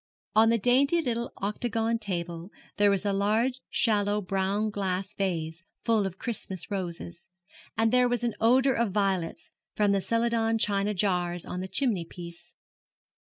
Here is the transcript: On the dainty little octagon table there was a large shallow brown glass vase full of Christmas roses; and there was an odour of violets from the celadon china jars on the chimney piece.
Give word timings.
On 0.35 0.49
the 0.49 0.57
dainty 0.57 0.99
little 0.99 1.31
octagon 1.37 1.99
table 1.99 2.49
there 2.77 2.89
was 2.89 3.05
a 3.05 3.13
large 3.13 3.61
shallow 3.69 4.19
brown 4.19 4.71
glass 4.71 5.13
vase 5.13 5.61
full 5.85 6.07
of 6.07 6.17
Christmas 6.17 6.71
roses; 6.71 7.27
and 7.77 7.93
there 7.93 8.09
was 8.09 8.23
an 8.23 8.33
odour 8.41 8.73
of 8.73 8.93
violets 8.93 9.51
from 9.75 9.91
the 9.91 10.01
celadon 10.01 10.57
china 10.57 10.95
jars 10.95 11.45
on 11.45 11.59
the 11.61 11.67
chimney 11.67 12.03
piece. 12.05 12.55